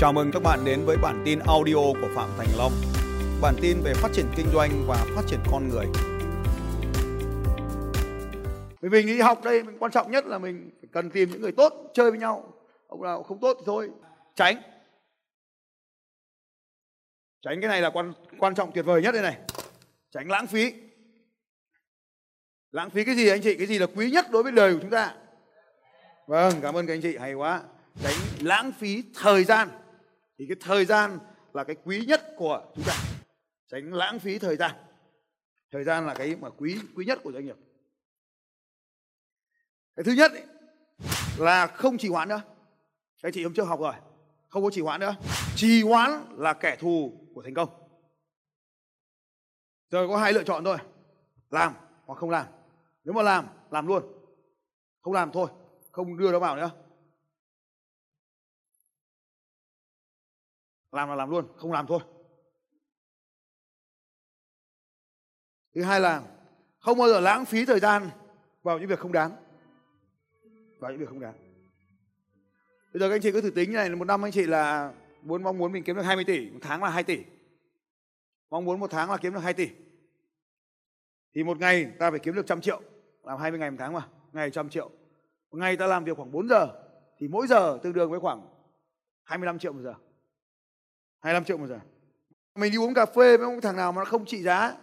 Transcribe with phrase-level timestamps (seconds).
[0.00, 2.72] Chào mừng các bạn đến với bản tin audio của Phạm Thành Long.
[3.42, 5.86] Bản tin về phát triển kinh doanh và phát triển con người.
[8.80, 11.42] Vì mình đi học đây, mình quan trọng nhất là mình phải cần tìm những
[11.42, 12.52] người tốt chơi với nhau.
[12.86, 13.90] Ông nào không tốt thì thôi,
[14.34, 14.62] tránh.
[17.42, 19.36] Tránh cái này là quan quan trọng tuyệt vời nhất đây này.
[20.10, 20.72] Tránh lãng phí.
[22.70, 23.54] Lãng phí cái gì anh chị?
[23.54, 25.14] Cái gì là quý nhất đối với đời của chúng ta?
[26.26, 27.62] Vâng, cảm ơn các anh chị, hay quá.
[28.02, 29.68] Tránh lãng phí thời gian.
[30.40, 31.18] Thì cái thời gian
[31.52, 32.94] là cái quý nhất của chúng ta.
[33.68, 34.70] Tránh lãng phí thời gian.
[35.70, 37.56] Thời gian là cái mà quý quý nhất của doanh nghiệp.
[39.96, 40.46] Cái thứ nhất ấy,
[41.38, 42.42] là không trì hoãn nữa.
[43.22, 43.94] Các anh chị hôm trước học rồi.
[44.48, 45.16] Không có trì hoãn nữa.
[45.56, 47.68] Trì hoãn là kẻ thù của thành công.
[49.90, 50.78] Giờ có hai lựa chọn thôi.
[51.50, 51.74] Làm
[52.06, 52.46] hoặc không làm.
[53.04, 54.02] Nếu mà làm, làm luôn.
[55.00, 55.50] Không làm thôi,
[55.92, 56.70] không đưa nó vào nữa.
[60.92, 62.00] Làm là làm luôn, không làm thôi.
[65.74, 66.22] Thứ hai là
[66.78, 68.10] không bao giờ lãng phí thời gian
[68.62, 69.32] vào những việc không đáng.
[70.78, 71.34] Vào những việc không đáng.
[72.92, 75.42] Bây giờ các anh chị cứ thử tính này, một năm anh chị là muốn
[75.42, 77.24] mong muốn mình kiếm được 20 tỷ, một tháng là 2 tỷ.
[78.50, 79.68] Mong muốn một tháng là kiếm được 2 tỷ.
[81.34, 82.82] Thì một ngày ta phải kiếm được trăm triệu,
[83.22, 84.90] làm 20 ngày một tháng mà, ngày trăm triệu.
[85.50, 86.68] Một ngày ta làm việc khoảng 4 giờ,
[87.18, 88.48] thì mỗi giờ tương đương với khoảng
[89.22, 89.94] 25 triệu một giờ.
[91.20, 91.80] 25 triệu một giờ.
[92.54, 94.76] Mình đi uống cà phê với một thằng nào mà nó không trị giá,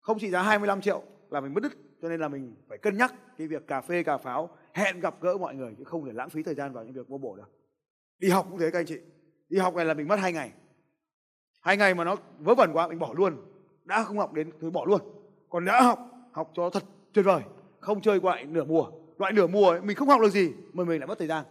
[0.00, 1.72] không trị giá 25 triệu là mình mất đứt.
[2.02, 5.14] Cho nên là mình phải cân nhắc cái việc cà phê, cà pháo, hẹn gặp
[5.20, 7.36] gỡ mọi người chứ không thể lãng phí thời gian vào những việc vô bổ
[7.36, 7.50] được.
[8.18, 8.98] Đi học cũng thế các anh chị.
[9.48, 10.52] Đi học này là mình mất hai ngày.
[11.60, 13.36] Hai ngày mà nó vớ vẩn quá mình bỏ luôn.
[13.84, 15.00] Đã không học đến thì bỏ luôn.
[15.48, 15.98] Còn đã học,
[16.32, 17.42] học cho thật tuyệt vời.
[17.80, 18.90] Không chơi loại nửa mùa.
[19.18, 21.44] Loại nửa mùa ấy, mình không học được gì mà mình lại mất thời gian.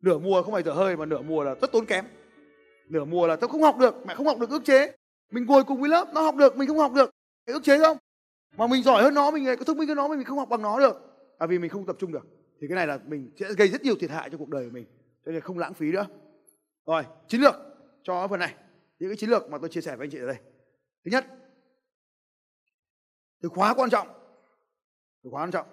[0.00, 2.04] Nửa mùa không phải dở hơi mà nửa mùa là rất tốn kém.
[2.90, 4.92] Nửa mùa là tao không học được, mẹ không học được ước chế.
[5.30, 7.10] Mình ngồi cùng với lớp, nó học được, mình không học được.
[7.46, 7.96] Cái ước chế không?
[8.56, 10.62] Mà mình giỏi hơn nó, mình có thông minh hơn nó mình không học bằng
[10.62, 10.96] nó được.
[11.40, 12.26] là vì mình không tập trung được.
[12.60, 14.70] Thì cái này là mình sẽ gây rất nhiều thiệt hại cho cuộc đời của
[14.70, 14.84] mình.
[15.26, 16.06] Cho nên không lãng phí nữa.
[16.86, 17.54] Rồi, chiến lược
[18.02, 18.54] cho phần này.
[18.98, 20.36] Những cái chiến lược mà tôi chia sẻ với anh chị ở đây.
[21.04, 21.26] Thứ nhất,
[23.42, 24.08] từ khóa quan trọng.
[25.24, 25.66] Từ khóa quan trọng.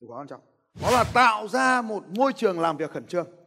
[0.00, 0.40] Từ khóa quan trọng.
[0.82, 3.43] Đó là tạo ra một môi trường làm việc khẩn trương.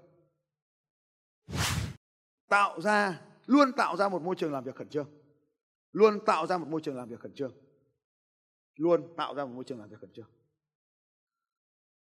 [2.50, 5.10] Tạo ra, luôn tạo ra một môi trường làm việc khẩn trương.
[5.92, 7.52] Luôn tạo ra một môi trường làm việc khẩn trương.
[8.76, 10.30] Luôn tạo ra một môi trường làm việc khẩn trương.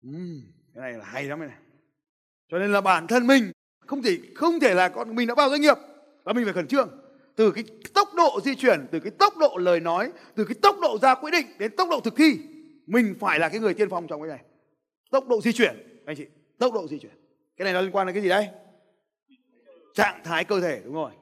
[0.09, 0.43] Uhm,
[0.75, 1.59] cái này là hay lắm này.
[2.49, 3.53] Cho nên là bản thân mình
[3.87, 5.77] không thể không thể là con mình đã vào doanh nghiệp
[6.25, 6.89] là mình phải khẩn trương
[7.37, 7.65] từ cái
[7.95, 11.15] tốc độ di chuyển từ cái tốc độ lời nói từ cái tốc độ ra
[11.15, 12.39] quyết định đến tốc độ thực thi
[12.87, 14.41] mình phải là cái người tiên phong trong cái này
[15.11, 16.27] tốc độ di chuyển anh chị
[16.59, 17.13] tốc độ di chuyển
[17.57, 18.49] cái này nó liên quan đến cái gì đấy
[20.00, 21.12] trạng thái cơ thể, đúng rồi.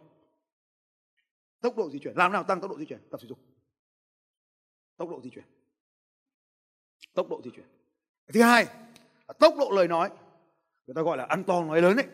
[1.60, 3.00] Tốc độ di chuyển, làm nào tăng tốc độ di chuyển?
[3.10, 3.38] Tập thể dục.
[4.96, 5.44] Tốc độ di chuyển.
[7.14, 7.66] Tốc độ di chuyển.
[8.34, 8.66] Thứ hai
[9.28, 10.10] là tốc độ lời nói.
[10.86, 12.06] Người ta gọi là ăn to nói lớn đấy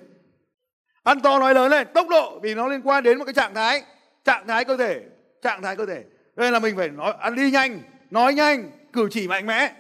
[1.02, 3.54] ăn to nói lớn lên tốc độ, vì nó liên quan đến một cái trạng
[3.54, 3.84] thái
[4.24, 5.02] trạng thái cơ thể,
[5.42, 6.04] trạng thái cơ thể.
[6.36, 9.74] Đây là mình phải nói, ăn đi nhanh, nói nhanh, cử chỉ mạnh mẽ.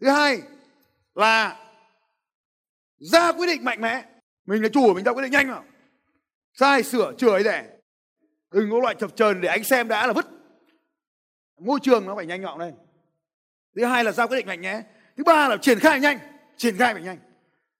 [0.00, 0.42] Thứ hai
[1.14, 1.66] là
[2.96, 4.04] ra quyết định mạnh mẽ.
[4.46, 5.62] Mình là chủ mình ra quyết định nhanh mà
[6.54, 7.78] sai sửa chửi để
[8.52, 10.26] đừng có loại chập chờn để anh xem đã là vứt.
[11.60, 12.74] Môi trường nó phải nhanh nhọn lên.
[13.76, 14.82] Thứ hai là giao quyết định mạnh mẽ
[15.16, 16.18] thứ ba là triển khai nhanh.
[16.56, 17.18] Triển khai phải nhanh.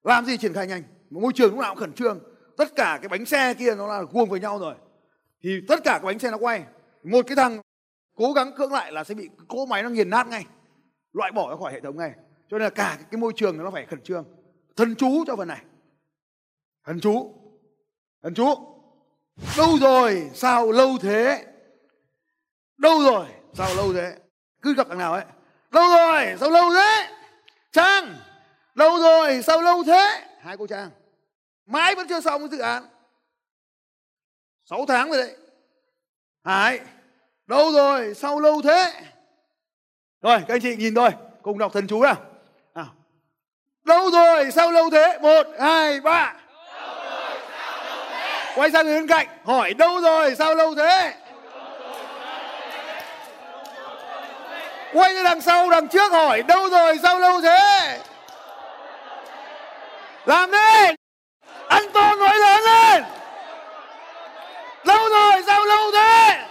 [0.03, 0.83] Làm gì triển khai nhanh?
[1.11, 2.21] Môi trường lúc nào cũng khẩn trương.
[2.57, 4.75] Tất cả cái bánh xe kia nó là vuông với nhau rồi.
[5.43, 6.65] Thì tất cả cái bánh xe nó quay.
[7.03, 7.61] Một cái thằng
[8.17, 10.47] cố gắng cưỡng lại là sẽ bị cỗ máy nó nghiền nát ngay.
[11.13, 12.13] Loại bỏ ra khỏi hệ thống ngay.
[12.49, 14.25] Cho nên là cả cái môi trường nó phải khẩn trương.
[14.77, 15.65] Thần chú cho phần này.
[16.85, 17.40] Thần chú
[18.23, 18.55] thần chú
[19.57, 21.47] đâu rồi, sao lâu thế?
[22.79, 24.17] Đâu rồi, sao lâu thế?
[24.63, 25.25] Cứ gặp thằng nào ấy.
[25.71, 27.09] Đâu rồi, sao lâu thế?
[27.73, 28.17] Trang
[28.75, 30.27] đâu rồi, sao lâu thế?
[30.41, 30.91] Hai cô trang,
[31.67, 32.85] mãi vẫn chưa xong cái dự án.
[34.65, 35.37] 6 tháng rồi đấy.
[36.45, 36.81] Hải
[37.47, 38.93] đâu rồi, sao lâu thế?
[40.23, 41.11] Rồi, các anh chị nhìn tôi
[41.43, 42.17] cùng đọc thần chú nào.
[42.75, 42.95] Nào.
[43.85, 45.19] Đâu rồi, sao lâu thế?
[45.23, 46.41] Một, hai, ba
[48.61, 51.15] quay sang người bên cạnh, hỏi đâu rồi, sao lâu thế?
[54.93, 57.99] Quay ra đằng sau, đằng trước hỏi đâu rồi, sao lâu thế?
[60.27, 60.95] Làm đi
[61.69, 63.05] anh to nói lớn lên!
[64.85, 66.47] Lâu rồi, sao lâu thế?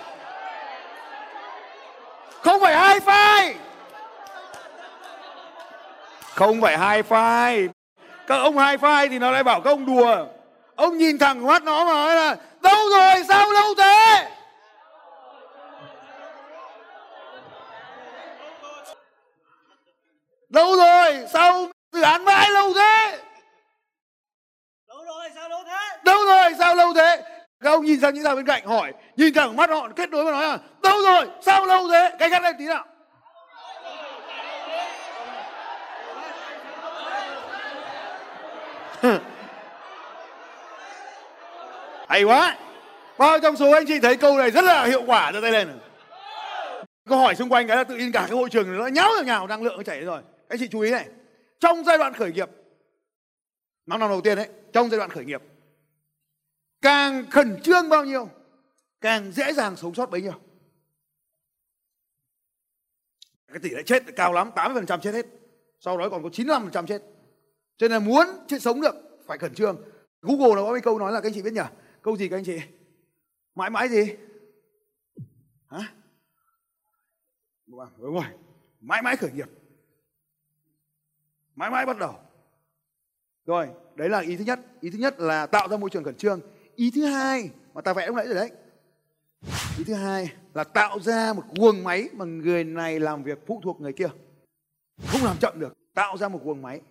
[2.41, 3.53] Không phải hai file
[6.35, 7.67] không phải hai file
[8.27, 10.25] các ông hai file thì nó lại bảo các ông đùa
[10.79, 14.29] ông nhìn thẳng mắt nó mà nói là đâu rồi sao lâu thế?
[20.49, 23.19] Đâu rồi sao dự án mãi lâu thế?
[24.87, 25.97] Đâu rồi sao lâu thế?
[26.03, 27.23] Đâu rồi sao lâu thế?
[27.63, 30.25] Các ông nhìn sang những thằng bên cạnh hỏi nhìn thẳng mắt họ kết nối
[30.25, 32.15] và nói là đâu rồi sao lâu thế?
[32.19, 32.85] Cái gắt lên tí nào
[42.09, 42.57] hay quá.
[43.17, 45.79] Bao trong số anh chị thấy câu này rất là hiệu quả giơ tay lên
[47.09, 49.23] câu hỏi xung quanh cái là tự nhiên cả cái hội trường nó nháo nhào
[49.23, 50.21] nhào, năng lượng nó chảy rồi.
[50.47, 51.07] Anh chị chú ý này.
[51.59, 52.49] Trong giai đoạn khởi nghiệp
[53.85, 55.41] năm năm đầu tiên đấy, trong giai đoạn khởi nghiệp,
[56.81, 58.29] càng khẩn trương bao nhiêu,
[59.01, 60.33] càng dễ dàng sống sót bấy nhiêu?
[63.47, 65.25] Cái tỷ lệ chết cao lắm 80% chết hết.
[65.79, 67.01] Sau đó còn có 95% chết.
[67.77, 68.95] Cho nên là muốn chết sống được,
[69.27, 69.77] phải khẩn trương.
[70.21, 71.61] Google nó có mấy câu nói là các anh chị biết nhỉ?
[72.01, 72.59] Câu gì các anh chị?
[73.55, 74.15] Mãi mãi gì?
[75.67, 75.93] Hả?
[77.67, 78.25] Vâng, đúng rồi.
[78.81, 79.49] Mãi mãi khởi nghiệp.
[81.55, 82.15] Mãi mãi bắt đầu.
[83.45, 84.59] Rồi, đấy là ý thứ nhất.
[84.81, 86.41] Ý thứ nhất là tạo ra môi trường khẩn trương.
[86.75, 88.51] Ý thứ hai, mà ta vẽ lúc nãy rồi đấy.
[89.77, 93.61] Ý thứ hai là tạo ra một guồng máy mà người này làm việc phụ
[93.63, 94.09] thuộc người kia.
[95.07, 95.73] Không làm chậm được.
[95.93, 96.81] Tạo ra một guồng máy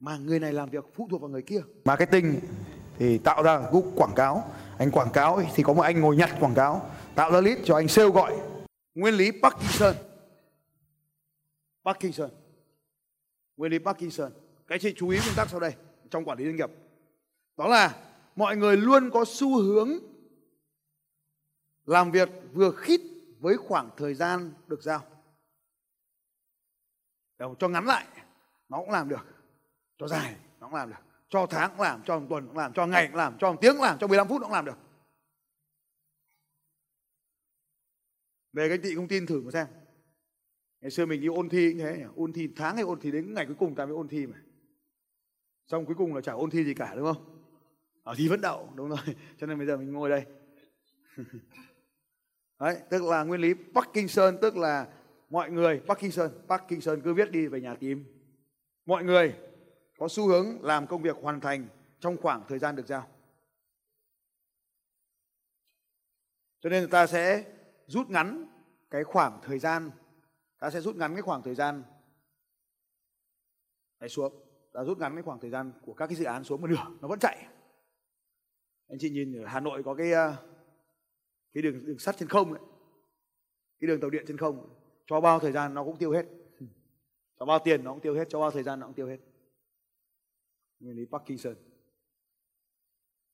[0.00, 1.60] mà người này làm việc phụ thuộc vào người kia.
[1.84, 2.40] Marketing
[2.98, 4.54] thì tạo ra group quảng cáo.
[4.78, 7.76] Anh quảng cáo thì có một anh ngồi nhặt quảng cáo, tạo ra lead cho
[7.76, 8.36] anh sale gọi.
[8.94, 9.94] Nguyên lý Parkinson.
[11.84, 12.30] Parkinson.
[13.56, 14.32] Nguyên lý Parkinson.
[14.66, 15.74] Cái chị chú ý nguyên tắc sau đây,
[16.10, 16.70] trong quản lý doanh nghiệp.
[17.56, 17.96] Đó là
[18.36, 19.88] mọi người luôn có xu hướng
[21.86, 23.00] làm việc vừa khít
[23.40, 25.00] với khoảng thời gian được giao.
[27.38, 28.06] Để cho ngắn lại,
[28.68, 29.26] nó cũng làm được.
[29.98, 32.72] Cho dài, nó cũng làm được cho tháng cũng làm cho một tuần cũng làm
[32.72, 34.78] cho ngày cũng làm cho một tiếng cũng làm cho 15 phút cũng làm được.
[38.52, 39.66] Về cái chị không tin thử mà xem.
[40.80, 43.34] Ngày xưa mình đi ôn thi cũng thế ôn thi tháng hay ôn thi đến
[43.34, 44.36] ngày cuối cùng ta mới ôn thi mà.
[45.66, 47.42] Xong cuối cùng là chả ôn thi gì cả đúng không?
[48.02, 48.98] Ở thi vẫn đậu đúng rồi.
[49.38, 50.24] Cho nên bây giờ mình ngồi đây.
[52.60, 54.88] Đấy tức là nguyên lý Parkinson tức là
[55.30, 58.04] mọi người Parkinson Parkinson cứ viết đi về nhà tìm
[58.86, 59.34] mọi người
[59.98, 61.68] có xu hướng làm công việc hoàn thành
[62.00, 63.08] trong khoảng thời gian được giao.
[66.60, 67.44] Cho nên ta sẽ
[67.86, 68.46] rút ngắn
[68.90, 69.90] cái khoảng thời gian,
[70.58, 71.82] ta sẽ rút ngắn cái khoảng thời gian
[74.00, 74.32] này xuống.
[74.72, 76.86] Ta rút ngắn cái khoảng thời gian của các cái dự án xuống một nửa,
[77.00, 77.46] nó vẫn chạy.
[78.88, 80.36] Anh chị nhìn ở Hà Nội có cái ờ,
[81.52, 82.62] cái đường đường sắt trên không ấy,
[83.80, 86.26] cái đường tàu điện trên không, cho bao thời gian nó cũng tiêu hết.
[87.38, 89.18] Cho bao tiền nó cũng tiêu hết, cho bao thời gian nó cũng tiêu hết
[90.80, 91.54] nguyên lý Parkinson.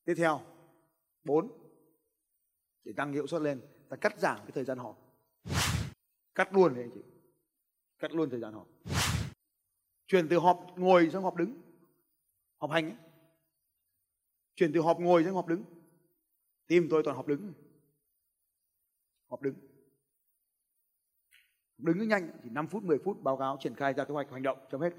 [0.04, 0.40] Tiếp theo,
[1.24, 1.52] bốn,
[2.84, 4.98] để tăng hiệu suất lên ta cắt giảm cái thời gian họp.
[6.34, 7.02] Cắt luôn đấy anh chị.
[7.98, 8.68] Cắt luôn thời gian họp.
[10.06, 11.62] Chuyển từ họp ngồi sang họp đứng.
[12.56, 12.96] Họp hành ấy.
[14.54, 15.64] chuyển từ họp ngồi sang họp đứng.
[16.66, 17.52] Tìm tôi toàn họp đứng.
[19.30, 19.54] Họp đứng.
[21.78, 24.30] Đứng cứ nhanh, chỉ 5 phút 10 phút, báo cáo triển khai ra kế hoạch
[24.30, 24.92] hành động chấm hết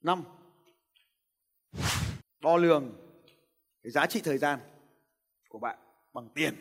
[0.00, 0.24] năm
[2.40, 2.92] đo lường
[3.82, 4.58] cái giá trị thời gian
[5.48, 5.78] của bạn
[6.12, 6.54] bằng tiền.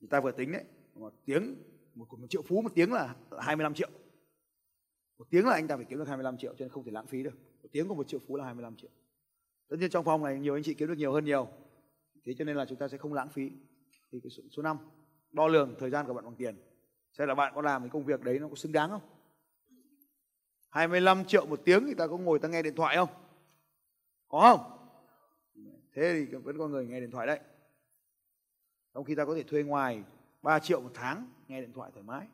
[0.00, 0.64] Người ta vừa tính đấy
[0.94, 1.56] một tiếng
[1.94, 3.88] một, một triệu phú một tiếng là 25 triệu.
[5.18, 7.06] Một tiếng là anh ta phải kiếm được 25 triệu cho nên không thể lãng
[7.06, 7.34] phí được.
[7.62, 8.90] Một tiếng của một triệu phú là 25 triệu.
[9.68, 11.48] Tất nhiên trong phòng này nhiều anh chị kiếm được nhiều hơn nhiều.
[12.24, 13.50] Thế cho nên là chúng ta sẽ không lãng phí.
[14.12, 14.78] Thì cái số, số 5
[15.32, 16.56] đo lường thời gian của bạn bằng tiền.
[17.12, 19.02] Xem là bạn có làm cái công việc đấy nó có xứng đáng không?
[20.70, 23.08] 25 triệu một tiếng thì ta có ngồi ta nghe điện thoại không?
[24.34, 24.70] Có không?
[25.94, 27.40] Thế thì vẫn có người nghe điện thoại đấy.
[28.94, 30.04] Trong khi ta có thể thuê ngoài
[30.42, 32.26] 3 triệu một tháng, nghe điện thoại thoải mái.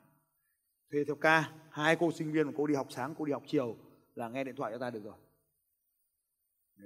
[0.93, 3.43] Thuê theo ca, hai cô sinh viên một cô đi học sáng, cô đi học
[3.47, 3.77] chiều
[4.15, 5.15] là nghe điện thoại cho ta được rồi.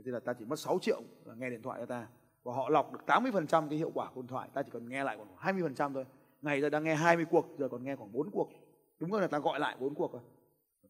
[0.05, 2.09] Thế là ta chỉ mất 6 triệu là nghe điện thoại cho ta.
[2.43, 5.05] Và họ lọc được 80% cái hiệu quả của điện thoại, ta chỉ cần nghe
[5.05, 6.05] lại còn 20% thôi.
[6.43, 8.51] Ngày giờ đang nghe 20 cuộc, giờ còn nghe khoảng 4 cuộc.
[8.99, 10.23] Đúng rồi là ta gọi lại 4 cuộc rồi.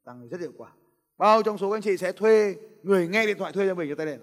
[0.04, 0.72] Tăng rất hiệu quả
[1.18, 3.88] bao trong số các anh chị sẽ thuê người nghe điện thoại thuê cho mình
[3.88, 4.20] cho tay lên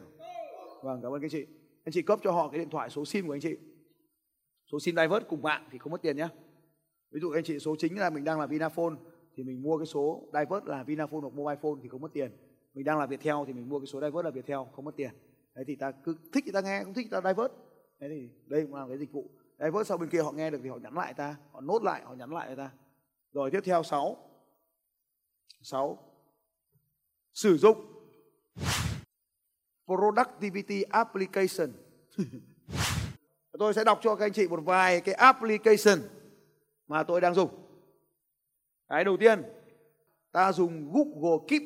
[0.84, 1.46] vâng cảm ơn các anh chị.
[1.84, 3.58] Anh chị cấp cho họ cái điện thoại số sim của anh chị.
[4.72, 6.28] Số sim divert cùng mạng thì không mất tiền nhé
[7.12, 8.96] ví dụ anh chị, số chính là mình đang là vinaphone
[9.36, 12.32] thì mình mua cái số divert là vinaphone hoặc mobile phone thì không mất tiền.
[12.74, 15.12] Mình đang là viettel thì mình mua cái số divert là viettel, không mất tiền.
[15.56, 17.52] Đấy thì ta cứ thích thì ta nghe, không thích thì ta divert.
[18.00, 19.30] Đấy thì đây cũng là cái dịch vụ.
[19.60, 22.02] Divert sau bên kia họ nghe được thì họ nhắn lại ta, họ nốt lại,
[22.06, 22.72] họ nhắn lại ta.
[23.34, 24.18] Rồi tiếp theo 6
[25.62, 26.11] 6
[27.34, 27.86] sử dụng
[29.86, 31.74] productivity application.
[33.60, 36.00] Tôi sẽ đọc cho các anh chị một vài cái application
[36.88, 37.50] mà tôi đang dùng.
[38.88, 39.44] Cái đầu tiên,
[40.32, 41.62] ta dùng Google Keep.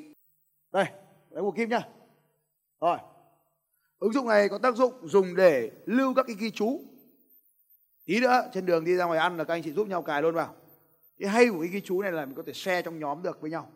[0.72, 0.86] Đây,
[1.30, 1.82] lấy Google Keep nhá.
[2.82, 2.98] Rồi,
[4.00, 6.82] ứng dụng này có tác dụng dùng để lưu các cái ghi chú.
[8.06, 10.22] Tí nữa, trên đường đi ra ngoài ăn là các anh chị giúp nhau cài
[10.22, 10.56] luôn vào.
[11.18, 13.42] Cái hay của cái ghi chú này là mình có thể share trong nhóm được
[13.42, 13.72] với nhau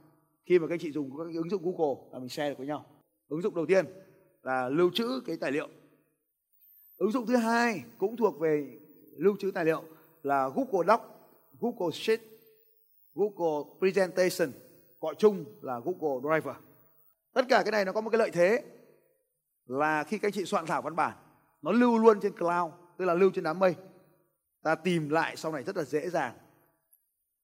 [0.49, 2.67] khi mà các anh chị dùng các ứng dụng Google là mình share được với
[2.67, 2.85] nhau.
[3.27, 3.85] Ứng dụng đầu tiên
[4.43, 5.67] là lưu trữ cái tài liệu.
[6.97, 8.79] Ứng dụng thứ hai cũng thuộc về
[9.17, 9.83] lưu trữ tài liệu
[10.23, 11.01] là Google Doc,
[11.59, 12.19] Google Sheet,
[13.15, 14.51] Google Presentation,
[14.99, 16.55] gọi chung là Google Driver.
[17.33, 18.63] Tất cả cái này nó có một cái lợi thế
[19.65, 21.17] là khi các anh chị soạn thảo văn bản,
[21.61, 23.75] nó lưu luôn trên cloud, tức là lưu trên đám mây.
[24.63, 26.33] Ta tìm lại sau này rất là dễ dàng.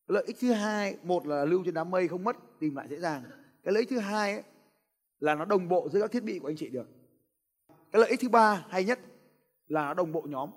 [0.08, 3.00] Lợi ích thứ hai, một là lưu trên đám mây không mất tìm lại dễ
[3.00, 3.24] dàng.
[3.64, 4.44] Cái lợi ích thứ hai ấy,
[5.20, 6.88] là nó đồng bộ giữa các thiết bị của anh chị được.
[7.68, 9.00] Cái lợi ích thứ ba hay nhất
[9.68, 10.50] là nó đồng bộ nhóm.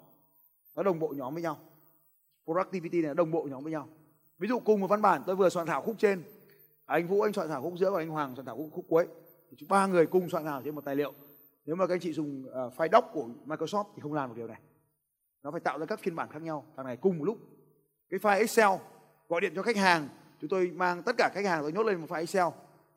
[0.76, 1.58] Nó đồng bộ nhóm với nhau.
[2.44, 3.88] Productivity này nó đồng bộ nhóm với nhau.
[4.38, 6.22] Ví dụ cùng một văn bản tôi vừa soạn thảo khúc trên.
[6.86, 9.06] Anh vũ anh soạn thảo khúc giữa và anh hoàng soạn thảo khúc, khúc cuối.
[9.68, 11.12] Ba người cùng soạn thảo trên một tài liệu.
[11.64, 14.34] Nếu mà các anh chị dùng uh, file doc của microsoft thì không làm được
[14.36, 14.60] điều này.
[15.42, 16.66] Nó phải tạo ra các phiên bản khác nhau.
[16.76, 17.38] Thằng này cùng một lúc.
[18.10, 18.68] Cái file excel
[19.28, 20.08] gọi điện cho khách hàng
[20.40, 22.46] chúng tôi mang tất cả khách hàng tôi nhốt lên một file excel.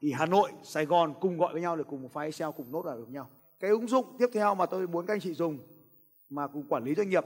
[0.01, 2.71] Thì hà nội sài gòn cùng gọi với nhau được cùng một file excel cùng
[2.71, 3.29] nốt vào được nhau.
[3.59, 5.59] Cái ứng dụng tiếp theo mà tôi muốn các anh chị dùng
[6.29, 7.25] mà cùng quản lý doanh nghiệp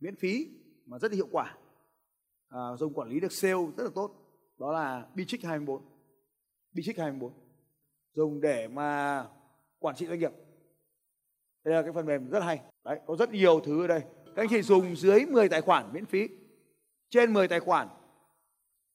[0.00, 0.48] miễn phí
[0.86, 1.56] mà rất là hiệu quả.
[2.48, 4.10] À, dùng quản lý được sale rất là tốt.
[4.58, 5.82] Đó là Bitrix 24
[6.72, 7.32] Bitrix 24
[8.14, 9.24] dùng để mà
[9.78, 10.32] quản trị doanh nghiệp.
[11.64, 12.60] Đây là cái phần mềm rất hay.
[12.84, 14.00] Đấy có rất nhiều thứ ở đây.
[14.36, 16.28] Các anh chị dùng dưới 10 tài khoản miễn phí.
[17.10, 17.88] Trên 10 tài khoản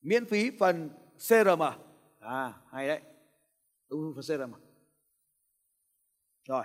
[0.07, 1.77] miễn phí phần CRM à?
[2.19, 2.53] à?
[2.67, 3.01] Hay đấy.
[3.87, 4.59] Ứng dụng phần CRM à?
[6.47, 6.63] rồi.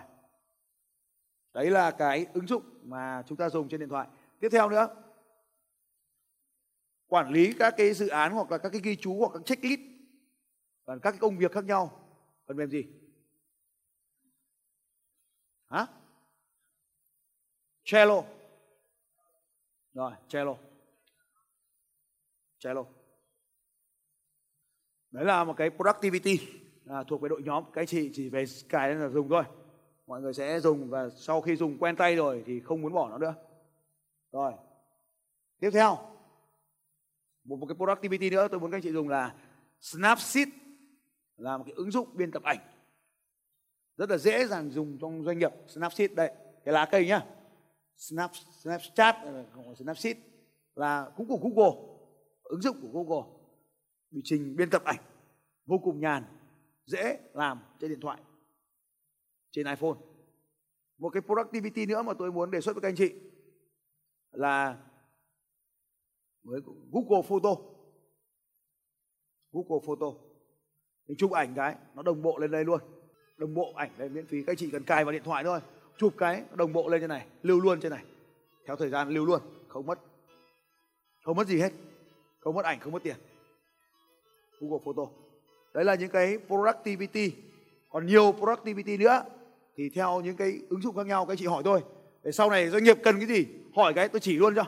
[1.53, 4.09] Đấy là cái ứng dụng mà chúng ta dùng trên điện thoại.
[4.41, 4.89] Tiếp theo nữa.
[7.07, 9.81] Quản lý các cái dự án hoặc là các cái ghi chú hoặc các checklist.
[10.85, 12.09] Và các cái công việc khác nhau.
[12.47, 12.85] Phần mềm gì?
[15.69, 15.87] Hả?
[17.85, 18.23] Trello.
[19.95, 20.57] Rồi, Trello.
[22.59, 22.85] Trello
[25.13, 26.39] đấy là một cái productivity
[26.87, 27.65] à, thuộc về đội nhóm.
[27.73, 29.45] Cái chị chỉ về cài lên là dùng thôi.
[30.07, 33.09] Mọi người sẽ dùng và sau khi dùng quen tay rồi thì không muốn bỏ
[33.09, 33.35] nó nữa.
[34.33, 34.53] Rồi.
[35.61, 35.99] Tiếp theo.
[37.45, 39.35] Một, một cái productivity nữa tôi muốn các anh chị dùng là
[39.81, 40.49] Snapseed
[41.37, 42.59] là một cái ứng dụng biên tập ảnh.
[43.97, 46.13] Rất là dễ dàng dùng trong doanh nghiệp Snapseed.
[46.13, 46.33] Đây
[46.65, 47.27] cái lá cây nhá.
[47.97, 48.31] Snap
[48.63, 49.17] Snapchat
[49.79, 50.17] Snapseed
[50.75, 51.95] là cũng của Google
[52.43, 53.42] ứng dụng của Google
[54.13, 55.01] bị trình biên tập ảnh.
[55.67, 56.25] Vô cùng nhàn,
[56.87, 58.21] dễ làm trên điện thoại,
[59.51, 59.99] trên iPhone.
[60.99, 63.13] Một cái productivity nữa mà tôi muốn đề xuất với các anh chị
[64.31, 64.79] là
[66.45, 66.61] với
[66.93, 67.55] Google Photo.
[69.53, 70.07] Google Photo.
[71.09, 72.81] Mình chụp ảnh cái, nó đồng bộ lên đây luôn.
[73.37, 75.61] Đồng bộ ảnh lên, miễn phí các anh chị cần cài vào điện thoại thôi.
[75.97, 78.05] Chụp cái, đồng bộ lên trên này, lưu luôn trên này.
[78.67, 79.99] Theo thời gian lưu luôn, không mất
[81.23, 81.73] không mất gì hết.
[82.41, 83.17] Không mất ảnh, không mất tiền.
[84.63, 85.03] Google Photo.
[85.75, 87.33] Đấy là những cái productivity.
[87.91, 89.23] Còn nhiều productivity nữa
[89.77, 91.81] thì theo những cái ứng dụng khác nhau các chị hỏi tôi
[92.23, 94.65] để sau này doanh nghiệp cần cái gì hỏi cái tôi chỉ luôn cho.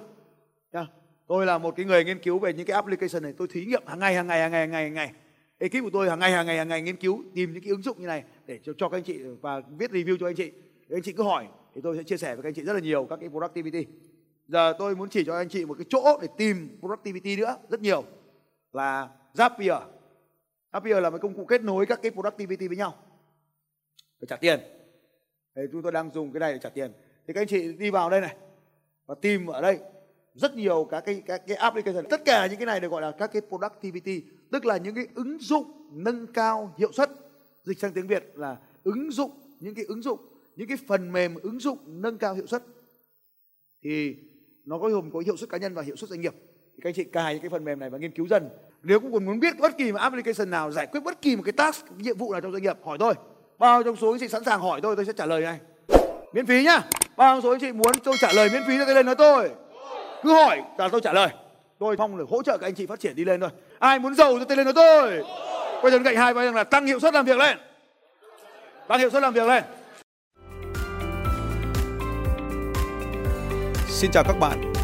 [0.72, 0.86] Nha.
[1.26, 3.32] tôi là một cái người nghiên cứu về những cái application này.
[3.38, 5.12] Tôi thí nghiệm hàng ngày hàng ngày hàng ngày hàng ngày hàng ngày.
[5.58, 7.82] Ekip của tôi hàng ngày hàng ngày hàng ngày nghiên cứu tìm những cái ứng
[7.82, 10.52] dụng như này để cho, cho các anh chị và viết review cho anh chị.
[10.88, 12.72] Để anh chị cứ hỏi thì tôi sẽ chia sẻ với các anh chị rất
[12.72, 13.86] là nhiều các cái productivity.
[14.48, 17.80] Giờ tôi muốn chỉ cho anh chị một cái chỗ để tìm productivity nữa rất
[17.80, 18.04] nhiều.
[18.72, 19.80] Là Zapier.
[20.72, 22.94] Zapier là một công cụ kết nối các cái productivity với nhau.
[24.20, 24.60] Phải trả tiền.
[25.56, 26.92] Thì chúng tôi đang dùng cái này để trả tiền.
[27.26, 28.36] Thì các anh chị đi vào đây này,
[29.06, 29.78] và tìm ở đây
[30.34, 32.04] rất nhiều các cái các cái application.
[32.10, 34.22] Tất cả những cái này được gọi là các cái productivity,
[34.52, 37.10] tức là những cái ứng dụng nâng cao hiệu suất.
[37.64, 40.20] Dịch sang tiếng Việt là ứng dụng, những cái ứng dụng,
[40.56, 42.62] những cái phần mềm ứng dụng nâng cao hiệu suất.
[43.82, 44.16] Thì
[44.64, 46.34] nó có gồm có hiệu suất cá nhân và hiệu suất doanh nghiệp.
[46.76, 48.48] Thì các anh chị cài những cái phần mềm này và nghiên cứu dần
[48.84, 51.42] nếu cũng còn muốn biết bất kỳ một application nào, giải quyết bất kỳ một
[51.44, 53.14] cái task cái nhiệm vụ nào trong doanh nghiệp, hỏi tôi.
[53.58, 55.58] Bao trong số anh chị sẵn sàng hỏi tôi tôi sẽ trả lời ngay
[56.32, 56.80] miễn phí nhá.
[57.16, 59.14] Bao trong số anh chị muốn tôi trả lời miễn phí cho tôi lên nói
[59.14, 59.50] tôi.
[60.22, 61.28] Cứ hỏi là tôi trả lời.
[61.78, 63.50] Tôi mong được hỗ trợ các anh chị phát triển đi lên thôi.
[63.78, 65.22] Ai muốn giàu cho tôi lên nói tôi.
[65.82, 67.58] Bây giờ cạnh hai bây là tăng hiệu suất làm việc lên.
[68.88, 69.64] Tăng hiệu suất làm việc lên.
[73.88, 74.73] Xin chào các bạn